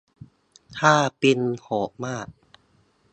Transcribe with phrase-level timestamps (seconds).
[0.79, 2.27] ค่าปิงโหดมาก